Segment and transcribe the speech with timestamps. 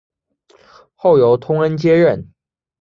[0.95, 2.33] 后由通恩接任。